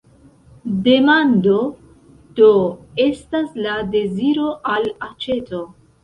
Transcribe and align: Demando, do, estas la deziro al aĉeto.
Demando, 0.85 1.57
do, 2.39 2.47
estas 3.03 3.59
la 3.65 3.75
deziro 3.97 4.47
al 4.77 4.89
aĉeto. 5.09 5.61